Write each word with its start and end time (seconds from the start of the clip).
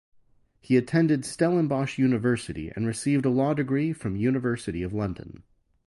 He 0.59 0.77
attended 0.77 1.25
Stellenbosch 1.25 1.99
University 1.99 2.71
and 2.75 2.87
received 2.87 3.23
a 3.23 3.29
law 3.29 3.53
degree 3.53 3.93
from 3.93 4.15
University 4.15 4.81
of 4.81 4.93
London. 4.93 5.43